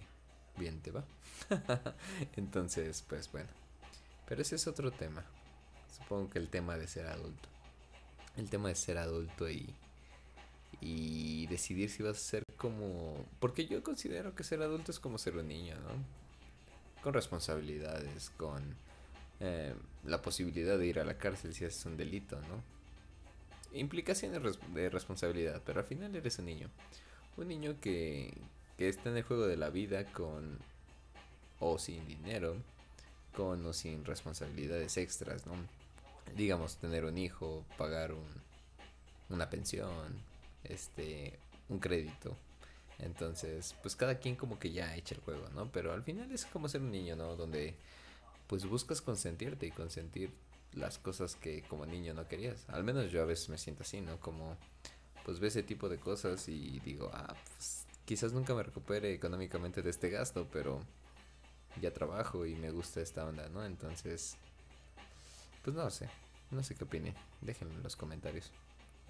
bien 0.57 0.81
te 0.81 0.91
va. 0.91 1.05
Entonces, 2.37 3.05
pues 3.09 3.31
bueno, 3.33 3.49
pero 4.27 4.43
ese 4.43 4.57
es 4.57 4.67
otro 4.67 4.91
tema. 4.91 5.25
Supongo 5.97 6.31
que 6.31 6.39
el 6.39 6.49
tema 6.49 6.77
de 6.77 6.87
ser 6.87 7.07
adulto. 7.07 7.49
El 8.37 8.49
tema 8.49 8.69
de 8.69 8.77
ser 8.77 8.99
adulto 8.99 9.51
y 9.51 9.75
y 10.81 11.47
decidir 11.47 11.91
si 11.91 12.03
vas 12.03 12.17
a 12.17 12.21
ser 12.21 12.45
como... 12.57 13.27
Porque 13.39 13.67
yo 13.67 13.83
considero 13.83 14.35
que 14.35 14.45
ser 14.45 14.63
adulto 14.63 14.91
es 14.91 14.99
como 14.99 15.19
ser 15.19 15.37
un 15.37 15.49
niño, 15.49 15.77
¿no? 15.77 17.03
Con 17.03 17.13
responsabilidades, 17.13 18.31
con 18.37 18.63
eh, 19.41 19.75
la 20.05 20.23
posibilidad 20.23 20.79
de 20.79 20.87
ir 20.87 21.01
a 21.01 21.05
la 21.05 21.19
cárcel 21.19 21.55
si 21.55 21.65
haces 21.65 21.85
un 21.85 21.97
delito, 21.97 22.41
¿no? 22.43 22.63
Implicaciones 23.79 24.59
de 24.75 24.91
responsabilidad, 24.91 25.63
pero 25.65 25.81
al 25.81 25.87
final 25.87 26.15
eres 26.17 26.39
un 26.39 26.47
niño. 26.47 26.71
Un 27.37 27.49
niño 27.49 27.77
que, 27.81 28.37
que 28.77 28.89
está 28.89 29.11
en 29.11 29.19
el 29.19 29.23
juego 29.23 29.47
de 29.47 29.57
la 29.57 29.71
vida 29.71 30.05
con 30.13 30.59
o 31.61 31.79
sin 31.79 32.07
dinero, 32.07 32.57
con 33.37 33.65
o 33.67 33.73
sin 33.73 34.05
responsabilidades 34.05 34.97
extras, 34.97 35.47
¿no? 35.47 35.55
Digamos, 36.37 36.79
tener 36.79 37.05
un 37.05 37.19
hijo, 37.19 37.65
pagar 37.77 38.13
un, 38.13 38.27
una 39.29 39.49
pensión, 39.51 40.30
este, 40.65 41.39
un 41.69 41.79
crédito. 41.79 42.37
Entonces, 42.99 43.75
pues 43.83 43.97
cada 43.97 44.19
quien 44.19 44.37
como 44.37 44.59
que 44.59 44.73
ya 44.73 44.95
echa 44.95 45.15
el 45.15 45.21
juego, 45.23 45.49
¿no? 45.55 45.71
Pero 45.73 45.93
al 45.93 46.03
final 46.03 46.31
es 46.33 46.45
como 46.47 46.69
ser 46.69 46.83
un 46.83 46.91
niño, 46.91 47.17
¿no? 47.17 47.37
Donde 47.37 47.75
pues 48.47 48.67
buscas 48.67 49.01
consentirte 49.01 49.67
y 49.67 49.71
consentir 49.71 50.31
las 50.73 50.99
cosas 50.99 51.35
que 51.37 51.63
como 51.63 51.87
niño 51.87 52.15
no 52.15 52.29
querías. 52.29 52.69
Al 52.69 52.85
menos 52.85 53.11
yo 53.11 53.23
a 53.23 53.25
veces 53.25 53.49
me 53.49 53.59
siento 53.59 53.83
así, 53.83 54.01
¿no? 54.01 54.19
Como 54.21 54.57
pues 55.25 55.41
ve 55.41 55.49
ese 55.49 55.63
tipo 55.63 55.89
de 55.89 55.99
cosas 55.99 56.49
y 56.49 56.81
digo, 56.81 57.11
ah, 57.13 57.35
pues 57.55 57.87
quizás 58.05 58.33
nunca 58.33 58.55
me 58.55 58.63
recupere 58.63 59.13
económicamente 59.13 59.83
de 59.83 59.91
este 59.91 60.11
gasto, 60.11 60.49
pero 60.53 60.81
ya 61.81 61.93
trabajo 61.93 62.47
y 62.47 62.55
me 62.55 62.71
gusta 62.71 63.01
esta 63.01 63.25
onda, 63.25 63.49
¿no? 63.49 63.65
Entonces, 63.65 64.37
pues 65.63 65.77
no 65.77 65.89
sé, 65.91 66.09
no 66.51 66.63
sé 66.63 66.75
qué 66.75 66.85
opinen. 66.85 67.15
Déjenlo 67.41 67.75
en 67.75 67.83
los 67.83 67.97
comentarios. 67.97 68.51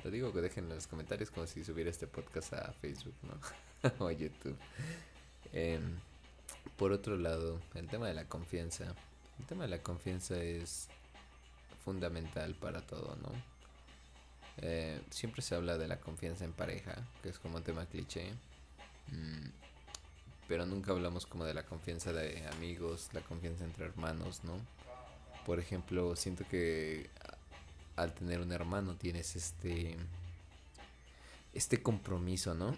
Lo 0.03 0.11
digo 0.11 0.33
que 0.33 0.41
dejen 0.41 0.65
en 0.65 0.77
los 0.77 0.87
comentarios 0.87 1.31
como 1.31 1.47
si 1.47 1.63
subiera 1.63 1.91
este 1.91 2.07
podcast 2.07 2.55
a 2.55 2.73
Facebook, 2.73 3.15
¿no? 3.23 3.91
o 3.99 4.09
a 4.09 4.13
YouTube. 4.13 4.57
Em, 5.53 5.99
por 6.77 6.93
otro 6.93 7.17
lado, 7.17 7.61
el 7.75 7.89
tema 7.89 8.09
de 8.09 8.15
la 8.15 8.25
confianza. 8.25 8.95
El 9.39 9.47
tema 9.47 9.65
de 9.65 9.71
la 9.71 9.83
confianza 9.83 10.41
es 10.43 10.89
fundamental 11.85 12.55
para 12.55 12.81
todo, 12.81 13.17
¿no? 13.23 13.31
Eh, 14.59 15.01
siempre 15.11 15.43
se 15.43 15.55
habla 15.55 15.79
de 15.79 15.89
la 15.89 16.01
confianza 16.01 16.45
en 16.45 16.53
pareja, 16.53 16.95
que 17.23 17.29
es 17.29 17.39
como 17.39 17.59
un 17.59 17.63
tema 17.63 17.87
cliché. 17.87 18.33
Mm, 19.09 19.49
pero 20.49 20.67
nunca 20.67 20.93
hablamos 20.93 21.27
como 21.27 21.45
de 21.45 21.55
la 21.55 21.65
confianza 21.65 22.13
de 22.13 22.47
amigos, 22.49 23.11
la 23.13 23.21
confianza 23.21 23.65
entre 23.65 23.85
hermanos, 23.87 24.45
¿no? 24.45 24.59
Por 25.47 25.59
ejemplo, 25.59 26.17
siento 26.17 26.45
que 26.49 27.09
al 28.03 28.15
tener 28.15 28.41
un 28.41 28.53
hermano 28.53 28.97
tienes 28.97 29.37
este 29.37 29.97
este 31.53 31.83
compromiso, 31.83 32.55
¿no? 32.55 32.77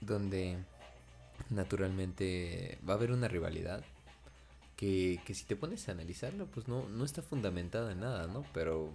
Donde 0.00 0.58
naturalmente 1.50 2.78
va 2.88 2.94
a 2.94 2.96
haber 2.96 3.12
una 3.12 3.28
rivalidad 3.28 3.84
que, 4.76 5.20
que 5.24 5.34
si 5.34 5.44
te 5.44 5.56
pones 5.56 5.88
a 5.88 5.92
analizarlo, 5.92 6.46
pues 6.46 6.68
no, 6.68 6.88
no 6.88 7.04
está 7.04 7.22
fundamentada 7.22 7.92
en 7.92 8.00
nada, 8.00 8.26
¿no? 8.26 8.44
Pero, 8.52 8.90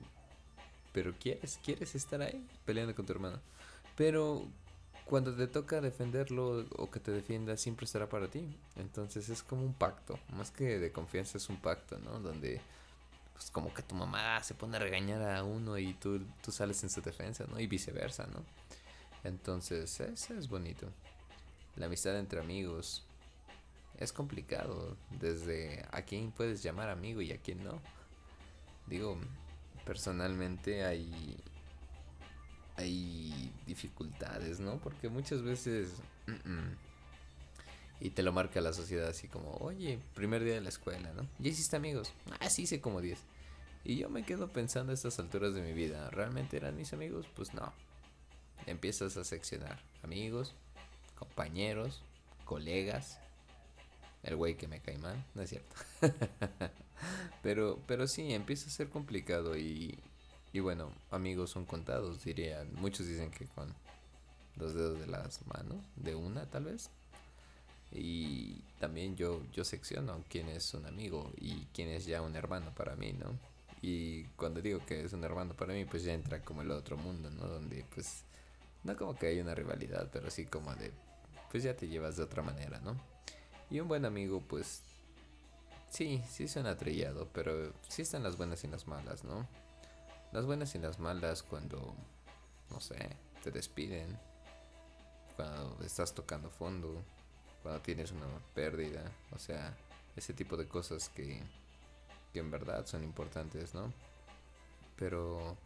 pero 0.93 1.13
quieres, 1.19 1.59
quieres 1.63 1.95
estar 1.95 2.21
ahí 2.21 2.45
peleando 2.65 2.95
con 2.95 3.05
tu 3.05 3.13
hermano. 3.13 3.39
Pero 3.95 4.47
cuando 5.05 5.35
te 5.35 5.47
toca 5.47 5.81
defenderlo 5.81 6.65
o 6.77 6.91
que 6.91 6.99
te 6.99 7.11
defienda, 7.11 7.55
siempre 7.57 7.85
estará 7.85 8.09
para 8.09 8.29
ti. 8.29 8.57
Entonces 8.75 9.29
es 9.29 9.43
como 9.43 9.63
un 9.63 9.73
pacto, 9.73 10.19
más 10.35 10.51
que 10.51 10.79
de 10.79 10.91
confianza 10.91 11.37
es 11.37 11.49
un 11.49 11.57
pacto, 11.57 11.97
¿no? 11.99 12.19
Donde 12.19 12.61
pues 13.39 13.51
como 13.51 13.73
que 13.73 13.81
tu 13.81 13.95
mamá 13.95 14.43
se 14.43 14.53
pone 14.53 14.75
a 14.75 14.81
regañar 14.81 15.21
a 15.21 15.45
uno 15.45 15.77
y 15.77 15.93
tú, 15.93 16.19
tú 16.43 16.51
sales 16.51 16.83
en 16.83 16.89
su 16.89 16.99
defensa, 16.99 17.45
¿no? 17.49 17.57
Y 17.57 17.67
viceversa, 17.67 18.27
¿no? 18.27 18.43
Entonces, 19.23 19.97
eso 20.01 20.33
es 20.33 20.49
bonito. 20.49 20.89
La 21.77 21.85
amistad 21.85 22.19
entre 22.19 22.41
amigos 22.41 23.05
es 23.97 24.11
complicado. 24.11 24.97
Desde 25.21 25.85
a 25.93 26.01
quién 26.01 26.33
puedes 26.33 26.61
llamar 26.61 26.89
amigo 26.89 27.21
y 27.21 27.31
a 27.31 27.37
quién 27.37 27.63
no. 27.63 27.79
Digo, 28.87 29.17
personalmente 29.85 30.83
hay 30.83 31.41
hay 32.75 33.53
dificultades, 33.65 34.59
¿no? 34.59 34.79
Porque 34.79 35.07
muchas 35.07 35.43
veces 35.43 35.93
y 37.99 38.11
te 38.11 38.23
lo 38.23 38.31
marca 38.31 38.61
la 38.61 38.73
sociedad 38.73 39.07
así 39.07 39.27
como, 39.27 39.51
"Oye, 39.59 39.99
primer 40.13 40.43
día 40.43 40.55
de 40.55 40.61
la 40.61 40.69
escuela, 40.69 41.11
¿no? 41.13 41.27
¿Ya 41.39 41.49
hiciste 41.49 41.75
amigos?" 41.75 42.13
"Ah, 42.39 42.49
sí, 42.49 42.63
hice 42.63 42.81
como 42.81 43.01
10." 43.01 43.19
Y 43.83 43.97
yo 43.97 44.09
me 44.09 44.23
quedo 44.23 44.49
pensando 44.49 44.91
a 44.91 44.95
estas 44.95 45.19
alturas 45.19 45.53
de 45.53 45.61
mi 45.61 45.73
vida, 45.73 46.09
¿realmente 46.09 46.57
eran 46.57 46.75
mis 46.75 46.93
amigos? 46.93 47.25
Pues 47.35 47.53
no. 47.53 47.73
Empiezas 48.65 49.15
a 49.17 49.23
seccionar 49.23 49.79
amigos, 50.03 50.53
compañeros, 51.17 52.01
colegas, 52.45 53.19
el 54.23 54.35
güey 54.35 54.55
que 54.55 54.67
me 54.67 54.81
cae 54.81 54.97
mal, 54.97 55.23
no 55.33 55.41
es 55.41 55.49
cierto. 55.49 55.75
pero, 57.41 57.79
pero 57.87 58.07
sí, 58.07 58.33
empieza 58.33 58.67
a 58.67 58.71
ser 58.71 58.89
complicado 58.89 59.57
y, 59.57 59.97
y 60.51 60.59
bueno, 60.59 60.91
amigos 61.11 61.51
son 61.51 61.65
contados, 61.65 62.23
dirían. 62.23 62.73
Muchos 62.75 63.07
dicen 63.07 63.31
que 63.31 63.45
con 63.47 63.73
los 64.57 64.73
dedos 64.73 64.99
de 64.99 65.07
las 65.07 65.45
manos, 65.47 65.85
de 65.95 66.15
una 66.15 66.45
tal 66.49 66.65
vez. 66.65 66.89
Y 67.91 68.61
también 68.79 69.15
yo, 69.15 69.41
yo 69.51 69.63
secciono 69.63 70.23
quién 70.29 70.47
es 70.49 70.73
un 70.73 70.85
amigo 70.85 71.31
y 71.37 71.65
quién 71.73 71.89
es 71.89 72.05
ya 72.05 72.21
un 72.21 72.35
hermano 72.35 72.73
para 72.75 72.95
mí, 72.95 73.13
¿no? 73.13 73.37
Y 73.81 74.23
cuando 74.35 74.61
digo 74.61 74.79
que 74.85 75.05
es 75.05 75.13
un 75.13 75.23
hermano 75.23 75.53
para 75.55 75.73
mí, 75.73 75.85
pues 75.85 76.03
ya 76.03 76.13
entra 76.13 76.41
como 76.41 76.61
el 76.61 76.71
otro 76.71 76.97
mundo, 76.97 77.29
¿no? 77.31 77.47
Donde 77.47 77.85
pues 77.93 78.23
no 78.83 78.95
como 78.95 79.15
que 79.15 79.27
hay 79.27 79.39
una 79.39 79.55
rivalidad, 79.55 80.09
pero 80.11 80.29
sí 80.29 80.45
como 80.45 80.73
de, 80.75 80.91
pues 81.51 81.63
ya 81.63 81.75
te 81.75 81.87
llevas 81.87 82.17
de 82.17 82.23
otra 82.23 82.43
manera, 82.43 82.79
¿no? 82.79 82.95
Y 83.69 83.79
un 83.79 83.87
buen 83.87 84.05
amigo, 84.05 84.41
pues 84.41 84.81
sí, 85.89 86.21
sí 86.29 86.47
suena 86.47 86.77
trillado, 86.77 87.27
pero 87.33 87.73
sí 87.87 88.01
están 88.01 88.23
las 88.23 88.37
buenas 88.37 88.63
y 88.63 88.67
las 88.67 88.87
malas, 88.87 89.23
¿no? 89.23 89.47
Las 90.31 90.45
buenas 90.45 90.75
y 90.75 90.79
las 90.79 90.99
malas 90.99 91.43
cuando, 91.43 91.95
no 92.69 92.79
sé, 92.79 93.09
te 93.43 93.51
despiden, 93.51 94.17
cuando 95.35 95.77
estás 95.83 96.13
tocando 96.13 96.49
fondo, 96.49 97.03
cuando 97.61 97.81
tienes 97.81 98.11
una 98.11 98.25
pérdida, 98.53 99.03
o 99.31 99.39
sea, 99.39 99.75
ese 100.15 100.33
tipo 100.33 100.57
de 100.57 100.67
cosas 100.67 101.09
que, 101.09 101.41
que 102.33 102.39
en 102.39 102.51
verdad 102.51 102.85
son 102.85 103.03
importantes, 103.03 103.73
¿no? 103.73 103.91
Pero 104.97 105.57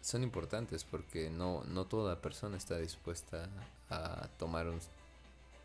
son 0.00 0.22
importantes 0.22 0.84
porque 0.84 1.30
no, 1.30 1.64
no 1.64 1.84
toda 1.84 2.20
persona 2.20 2.56
está 2.56 2.78
dispuesta 2.78 3.48
a 3.90 4.28
tomar 4.38 4.68
un, 4.68 4.78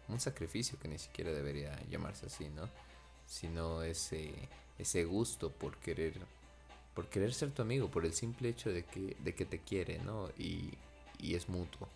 un 0.07 0.19
sacrificio 0.19 0.79
que 0.79 0.87
ni 0.87 0.97
siquiera 0.97 1.31
debería 1.31 1.79
llamarse 1.89 2.25
así, 2.25 2.49
¿no? 2.49 2.67
Sino 3.27 3.83
ese, 3.83 4.33
ese 4.77 5.05
gusto 5.05 5.51
por 5.51 5.77
querer, 5.77 6.19
por 6.93 7.07
querer 7.07 7.33
ser 7.33 7.51
tu 7.51 7.61
amigo, 7.61 7.89
por 7.89 8.05
el 8.05 8.13
simple 8.13 8.49
hecho 8.49 8.71
de 8.71 8.83
que, 8.83 9.15
de 9.19 9.35
que 9.35 9.45
te 9.45 9.59
quiere, 9.59 9.99
¿no? 9.99 10.29
Y, 10.37 10.73
y 11.19 11.35
es 11.35 11.47
mutuo. 11.47 11.87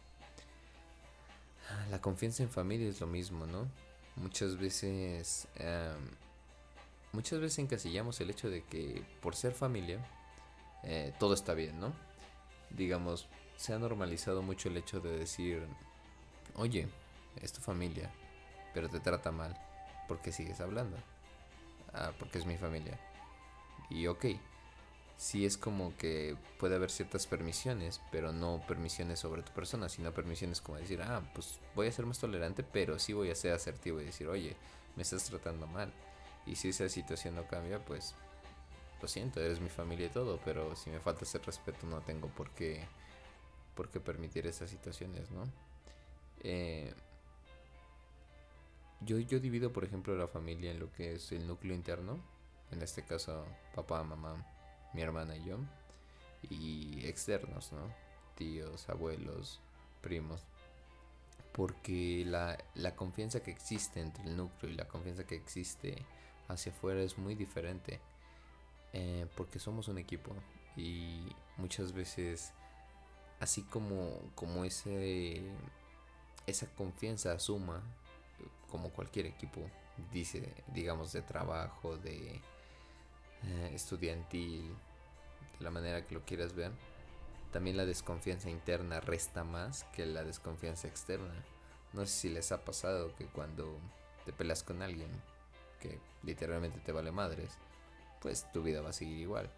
La 1.89 2.01
confianza 2.01 2.43
en 2.43 2.50
familia 2.50 2.89
es 2.89 3.00
lo 3.01 3.07
mismo, 3.07 3.45
¿no? 3.45 3.67
Muchas 4.15 4.57
veces, 4.57 5.48
muchas 7.12 7.39
veces 7.39 7.60
encasillamos 7.60 8.19
el 8.22 8.29
hecho 8.29 8.50
de 8.50 8.63
que 8.63 9.03
por 9.22 9.36
ser 9.36 9.53
familia, 9.53 10.00
eh, 10.84 11.13
todo 11.19 11.34
está 11.34 11.53
bien, 11.53 11.79
¿no? 11.79 11.93
Digamos, 12.69 13.27
se 13.57 13.74
ha 13.74 13.79
normalizado 13.79 14.41
mucho 14.41 14.69
el 14.69 14.77
hecho 14.77 15.00
de 15.00 15.17
decir, 15.17 15.65
oye, 16.55 16.88
es 17.41 17.51
tu 17.53 17.62
familia, 17.62 18.12
pero 18.74 18.89
te 18.89 19.00
trata 19.00 19.31
mal, 19.31 19.57
porque 20.07 20.31
sigues 20.31 20.60
hablando? 20.62 20.98
Ah, 21.93 22.12
porque 22.19 22.38
es 22.38 22.45
mi 22.45 22.57
familia. 22.57 23.00
Y 23.89 24.07
ok, 24.07 24.25
sí 25.17 25.45
es 25.45 25.57
como 25.57 25.95
que 25.98 26.36
puede 26.60 26.75
haber 26.75 26.91
ciertas 26.91 27.27
permisiones, 27.27 28.01
pero 28.12 28.34
no 28.34 28.62
permisiones 28.67 29.19
sobre 29.19 29.43
tu 29.43 29.51
persona, 29.53 29.89
sino 29.89 30.13
permisiones 30.13 30.62
como 30.62 30.77
decir, 30.77 31.01
ah, 31.01 31.22
pues 31.34 31.60
voy 31.74 31.88
a 31.88 31.91
ser 31.91 32.05
más 32.05 32.19
tolerante, 32.19 32.63
pero 32.63 33.00
sí 33.00 33.13
voy 33.13 33.29
a 33.29 33.36
ser 33.36 33.53
asertivo 33.53 34.01
y 34.01 34.05
decir, 34.05 34.27
oye, 34.27 34.55
me 34.95 35.03
estás 35.03 35.24
tratando 35.25 35.67
mal. 35.67 35.91
Y 36.45 36.55
si 36.55 36.69
esa 36.69 36.89
situación 36.89 37.36
no 37.36 37.48
cambia, 37.48 37.84
pues 37.84 38.13
lo 39.01 39.07
siento, 39.07 39.41
eres 39.41 39.60
mi 39.60 39.69
familia 39.69 40.07
y 40.07 40.10
todo, 40.10 40.39
pero 40.43 40.75
si 40.75 40.89
me 40.89 41.00
falta 41.00 41.24
ese 41.24 41.39
respeto 41.39 41.86
no 41.88 42.01
tengo 42.01 42.27
por 42.29 42.51
qué, 42.51 42.86
por 43.75 43.89
qué 43.89 44.00
permitir 44.00 44.45
esas 44.48 44.69
situaciones, 44.69 45.31
¿no? 45.31 45.43
Eh, 46.43 46.93
yo, 49.01 49.19
yo 49.19 49.39
divido, 49.39 49.72
por 49.74 49.84
ejemplo, 49.84 50.15
la 50.15 50.27
familia 50.27 50.72
en 50.72 50.79
lo 50.79 50.91
que 50.91 51.13
es 51.13 51.31
el 51.31 51.48
núcleo 51.48 51.74
interno, 51.74 52.19
en 52.72 52.81
este 52.81 53.03
caso 53.03 53.45
papá, 53.74 54.03
mamá, 54.03 54.43
mi 54.96 55.02
hermana 55.02 55.36
y 55.36 55.44
yo, 55.44 55.58
y 56.50 57.06
externos, 57.06 57.72
¿no? 57.74 57.94
Tíos, 58.36 58.90
abuelos, 58.90 59.60
primos. 60.02 60.42
Porque 61.52 62.24
la, 62.25 62.58
la 62.74 62.96
confianza 62.96 63.42
que 63.42 63.52
existe 63.52 64.02
entre 64.02 64.24
el 64.24 64.36
núcleo 64.36 64.72
y 64.72 64.75
la 64.75 64.88
confianza 64.88 65.25
que 65.25 65.36
existe 65.36 66.06
hacia 66.48 66.72
afuera 66.72 67.02
es 67.02 67.18
muy 67.18 67.36
diferente. 67.36 68.00
Eh, 68.94 69.28
porque 69.36 69.60
somos 69.60 69.90
un 69.90 69.98
equipo 69.98 70.34
y 70.78 71.28
muchas 71.58 71.92
veces 71.92 72.54
así 73.42 73.64
como, 73.64 74.20
como 74.36 74.64
ese, 74.64 75.44
esa 76.48 76.68
confianza 76.75 77.38
suma 77.40 77.84
como 78.70 78.90
cualquier 78.92 79.25
equipo 79.25 79.62
dice 80.14 80.54
digamos 80.74 81.12
de 81.12 81.22
trabajo 81.22 81.98
de 81.98 82.40
eh, 83.44 83.72
estudiantil 83.74 84.75
de 85.60 85.63
la 85.63 85.72
manera 85.72 86.06
que 86.06 86.15
lo 86.15 86.25
quieras 86.25 86.54
ver 86.54 86.72
también 87.56 87.77
la 87.77 87.86
desconfianza 87.86 88.50
interna 88.50 89.00
resta 89.00 89.46
más 89.46 89.86
que 89.96 90.06
la 90.06 90.25
desconfianza 90.25 90.89
externa. 90.89 91.34
No 91.94 92.06
sé 92.06 92.12
si 92.12 92.30
les 92.30 92.51
ha 92.51 92.65
pasado 92.65 93.15
que 93.15 93.27
cuando 93.27 93.80
te 94.25 94.34
pelas 94.34 94.62
con 94.62 94.82
alguien 94.82 95.10
que 95.80 95.98
literalmente 96.24 96.82
te 96.82 96.92
vale 96.92 97.13
madres, 97.13 97.58
pues 98.22 98.51
tu 98.51 98.62
vida 98.62 98.82
va 98.82 98.89
a 98.89 98.92
seguir 98.92 99.20
igual. 99.20 99.50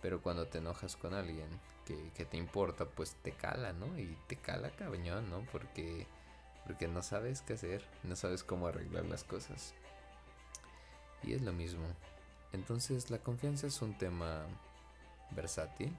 Pero 0.00 0.22
cuando 0.22 0.46
te 0.46 0.58
enojas 0.58 0.94
con 0.94 1.12
alguien 1.12 1.48
que, 1.84 2.12
que 2.14 2.24
te 2.24 2.36
importa, 2.36 2.84
pues 2.84 3.16
te 3.16 3.32
cala, 3.32 3.72
¿no? 3.72 3.98
Y 3.98 4.16
te 4.28 4.36
cala 4.36 4.70
cabrón, 4.70 5.28
¿no? 5.30 5.44
Porque, 5.50 6.06
porque 6.64 6.86
no 6.86 7.02
sabes 7.02 7.42
qué 7.42 7.54
hacer, 7.54 7.84
no 8.04 8.14
sabes 8.14 8.44
cómo 8.44 8.68
arreglar 8.68 9.06
las 9.06 9.24
cosas. 9.24 9.74
Y 11.24 11.32
es 11.32 11.42
lo 11.42 11.52
mismo. 11.52 11.88
Entonces 12.52 13.10
la 13.10 13.18
confianza 13.18 13.66
es 13.66 13.80
un 13.82 13.96
tema 13.96 14.44
versátil. 15.30 15.94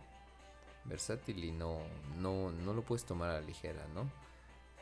Versátil 0.86 1.44
y 1.44 1.52
no, 1.52 1.80
no, 2.18 2.52
no 2.52 2.74
lo 2.74 2.82
puedes 2.82 3.06
tomar 3.06 3.30
a 3.30 3.34
la 3.34 3.42
ligera, 3.42 3.86
¿no? 3.94 4.10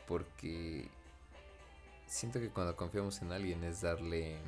Porque 0.08 0.88
siento 2.06 2.40
que 2.40 2.50
cuando 2.50 2.74
confiamos 2.74 3.22
en 3.22 3.32
alguien 3.32 3.62
es 3.62 3.82
darle 3.82 4.38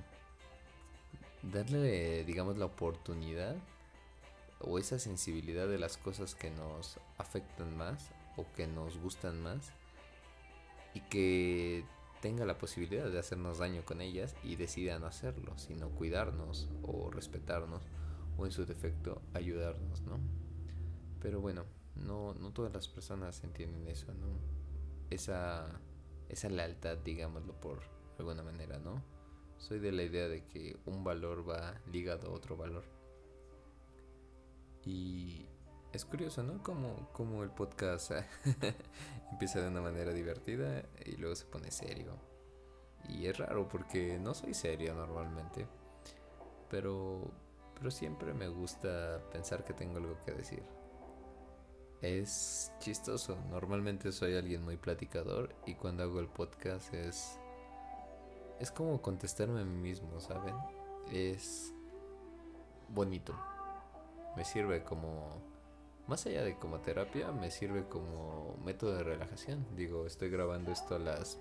darle 1.42 2.24
digamos 2.24 2.56
la 2.56 2.66
oportunidad 2.66 3.56
o 4.60 4.78
esa 4.78 4.98
sensibilidad 4.98 5.66
de 5.68 5.78
las 5.78 5.96
cosas 5.96 6.34
que 6.34 6.50
nos 6.50 6.98
afectan 7.18 7.76
más 7.76 8.10
o 8.36 8.46
que 8.56 8.66
nos 8.66 8.96
gustan 8.98 9.40
más 9.42 9.72
y 10.94 11.00
que 11.00 11.84
tenga 12.22 12.46
la 12.46 12.56
posibilidad 12.56 13.10
de 13.10 13.18
hacernos 13.18 13.58
daño 13.58 13.82
con 13.84 14.00
ellas 14.00 14.36
y 14.44 14.54
decida 14.54 15.00
no 15.00 15.06
hacerlo, 15.06 15.58
sino 15.58 15.90
cuidarnos 15.90 16.70
o 16.82 17.10
respetarnos 17.10 17.82
o 18.38 18.46
en 18.46 18.52
su 18.52 18.64
defecto 18.64 19.20
ayudarnos, 19.34 20.02
¿no? 20.02 20.20
Pero 21.20 21.40
bueno, 21.40 21.64
no, 21.96 22.32
no 22.34 22.52
todas 22.52 22.72
las 22.72 22.86
personas 22.86 23.42
entienden 23.42 23.88
eso, 23.88 24.14
¿no? 24.14 24.38
Esa, 25.10 25.80
esa 26.28 26.48
lealtad, 26.48 26.96
digámoslo 26.98 27.60
por 27.60 27.80
alguna 28.20 28.44
manera, 28.44 28.78
¿no? 28.78 29.02
Soy 29.58 29.80
de 29.80 29.90
la 29.90 30.04
idea 30.04 30.28
de 30.28 30.46
que 30.46 30.76
un 30.86 31.02
valor 31.02 31.48
va 31.48 31.74
ligado 31.90 32.28
a 32.28 32.30
otro 32.30 32.56
valor. 32.56 32.84
Y 34.84 35.46
es 35.92 36.04
curioso, 36.04 36.42
¿no? 36.42 36.62
Como, 36.62 37.08
como 37.12 37.42
el 37.42 37.50
podcast 37.50 38.12
empieza 39.30 39.60
de 39.60 39.68
una 39.68 39.82
manera 39.82 40.12
divertida 40.12 40.82
y 41.04 41.16
luego 41.16 41.36
se 41.36 41.44
pone 41.44 41.70
serio. 41.70 42.16
Y 43.08 43.26
es 43.26 43.36
raro 43.36 43.68
porque 43.68 44.18
no 44.18 44.32
soy 44.32 44.54
serio 44.54 44.94
normalmente. 44.94 45.66
Pero, 46.70 47.30
pero 47.74 47.90
siempre 47.90 48.32
me 48.32 48.48
gusta 48.48 49.20
pensar 49.30 49.64
que 49.64 49.74
tengo 49.74 49.98
algo 49.98 50.18
que 50.24 50.32
decir. 50.32 50.62
Es 52.00 52.72
chistoso. 52.78 53.36
Normalmente 53.50 54.12
soy 54.12 54.34
alguien 54.34 54.62
muy 54.64 54.78
platicador 54.78 55.54
y 55.66 55.74
cuando 55.74 56.04
hago 56.04 56.20
el 56.20 56.28
podcast 56.28 56.92
es... 56.94 57.38
Es 58.58 58.70
como 58.70 59.02
contestarme 59.02 59.60
a 59.60 59.64
mí 59.64 59.76
mismo, 59.76 60.20
¿saben? 60.20 60.54
Es 61.10 61.74
bonito. 62.88 63.34
Me 64.36 64.44
sirve 64.44 64.84
como 64.84 65.51
más 66.12 66.26
allá 66.26 66.44
de 66.44 66.58
como 66.58 66.78
terapia, 66.80 67.32
me 67.32 67.50
sirve 67.50 67.88
como 67.88 68.58
método 68.66 68.98
de 68.98 69.02
relajación. 69.02 69.66
Digo, 69.74 70.06
estoy 70.06 70.28
grabando 70.28 70.70
esto 70.70 70.96
a 70.96 70.98
las 70.98 71.38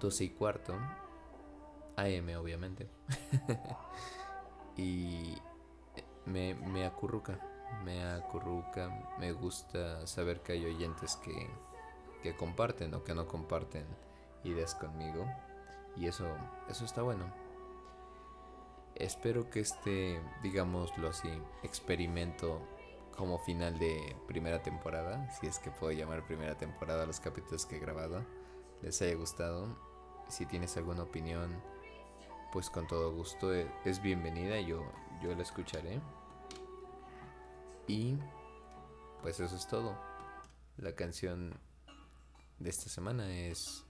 12 0.00 0.24
y 0.24 0.30
cuarto, 0.30 0.74
AM 1.94 2.36
obviamente. 2.36 2.88
y 4.76 5.36
me, 6.26 6.56
me 6.56 6.84
acurruca, 6.84 7.38
me 7.84 8.02
acurruca, 8.02 9.14
me 9.20 9.30
gusta 9.30 10.04
saber 10.08 10.40
que 10.40 10.54
hay 10.54 10.66
oyentes 10.66 11.14
que, 11.14 11.48
que 12.24 12.34
comparten 12.34 12.92
o 12.92 13.04
que 13.04 13.14
no 13.14 13.28
comparten 13.28 13.86
ideas 14.42 14.74
conmigo. 14.74 15.24
Y 15.94 16.08
eso, 16.08 16.26
eso 16.68 16.84
está 16.84 17.02
bueno. 17.02 17.32
Espero 18.96 19.48
que 19.48 19.60
este, 19.60 20.20
digámoslo 20.42 21.10
así, 21.10 21.30
experimento 21.62 22.60
como 23.18 23.36
final 23.40 23.76
de 23.80 24.16
primera 24.28 24.62
temporada, 24.62 25.28
si 25.32 25.48
es 25.48 25.58
que 25.58 25.72
puedo 25.72 25.92
llamar 25.92 26.24
primera 26.24 26.56
temporada 26.56 27.04
los 27.04 27.18
capítulos 27.18 27.66
que 27.66 27.76
he 27.76 27.80
grabado, 27.80 28.24
les 28.80 29.02
haya 29.02 29.16
gustado. 29.16 29.76
Si 30.28 30.46
tienes 30.46 30.76
alguna 30.76 31.02
opinión, 31.02 31.60
pues 32.52 32.70
con 32.70 32.86
todo 32.86 33.12
gusto 33.12 33.52
e, 33.52 33.68
es 33.84 34.00
bienvenida, 34.00 34.60
yo, 34.60 34.84
yo 35.20 35.34
la 35.34 35.42
escucharé. 35.42 36.00
Y 37.88 38.16
pues 39.20 39.40
eso 39.40 39.56
es 39.56 39.66
todo. 39.66 39.98
La 40.76 40.94
canción 40.94 41.58
de 42.60 42.70
esta 42.70 42.88
semana 42.88 43.28
es 43.36 43.84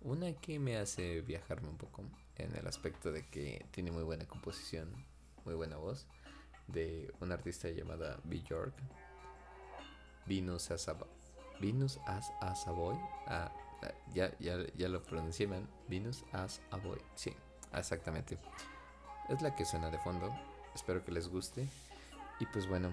una 0.00 0.32
que 0.32 0.58
me 0.58 0.78
hace 0.78 1.20
viajarme 1.20 1.68
un 1.68 1.76
poco 1.76 2.04
en 2.36 2.56
el 2.56 2.66
aspecto 2.66 3.12
de 3.12 3.28
que 3.28 3.66
tiene 3.70 3.90
muy 3.90 4.02
buena 4.02 4.26
composición, 4.26 5.04
muy 5.44 5.54
buena 5.54 5.76
voz 5.76 6.06
de 6.68 7.12
una 7.20 7.34
artista 7.34 7.68
llamada 7.68 8.18
B. 8.24 8.42
York. 8.42 8.74
Venus 10.26 10.70
as 10.70 10.88
a, 10.88 10.96
Venus 11.60 11.98
as, 12.06 12.30
a. 12.40 12.74
Ah, 13.26 13.52
ah, 13.82 13.92
ya, 14.12 14.36
ya, 14.38 14.58
ya 14.74 14.88
lo 14.88 15.02
pronuncié 15.02 15.46
man. 15.46 15.68
Venus 15.88 16.24
as 16.32 16.60
a 16.70 16.76
boy. 16.76 16.98
Sí, 17.14 17.34
exactamente. 17.72 18.38
Es 19.28 19.42
la 19.42 19.54
que 19.54 19.64
suena 19.64 19.90
de 19.90 19.98
fondo. 19.98 20.34
Espero 20.74 21.04
que 21.04 21.12
les 21.12 21.28
guste. 21.28 21.68
Y 22.38 22.46
pues 22.46 22.68
bueno, 22.68 22.92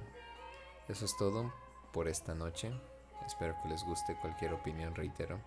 eso 0.87 1.05
es 1.05 1.17
todo 1.17 1.51
por 1.91 2.07
esta 2.07 2.33
noche. 2.33 2.71
Espero 3.25 3.55
que 3.61 3.69
les 3.69 3.83
guste. 3.83 4.15
Cualquier 4.15 4.53
opinión, 4.53 4.95
reitero, 4.95 5.39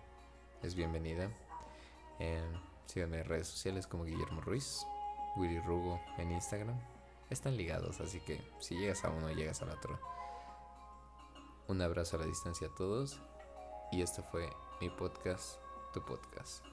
es 0.61 0.75
bienvenida. 0.75 1.29
Eh, 2.19 2.41
síganme 2.85 3.19
en 3.19 3.25
redes 3.25 3.47
sociales 3.47 3.87
como 3.87 4.03
Guillermo 4.03 4.41
Ruiz, 4.41 4.85
Willy 5.35 5.59
Rugo 5.59 5.99
en 6.17 6.31
Instagram 6.31 6.77
están 7.29 7.57
ligados, 7.57 7.99
así 7.99 8.19
que 8.21 8.41
si 8.59 8.75
llegas 8.77 9.03
a 9.03 9.09
uno, 9.09 9.31
llegas 9.31 9.61
al 9.61 9.69
otro. 9.69 9.99
Un 11.67 11.81
abrazo 11.81 12.17
a 12.17 12.21
la 12.21 12.25
distancia 12.25 12.67
a 12.67 12.75
todos 12.75 13.19
y 13.91 14.01
esto 14.01 14.23
fue 14.23 14.49
mi 14.79 14.89
podcast, 14.89 15.59
tu 15.93 16.03
podcast. 16.05 16.63